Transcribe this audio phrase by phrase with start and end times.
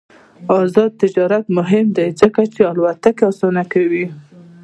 [0.59, 4.05] آزاد تجارت مهم دی ځکه چې الوتکې اسانوي.